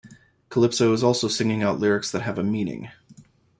Calypso 0.49 0.91
is 0.93 1.03
also 1.03 1.27
singing 1.27 1.61
out 1.61 1.77
lyrics 1.79 2.09
that 2.09 2.23
have 2.23 2.39
a 2.39 2.43
meaning. 2.43 2.89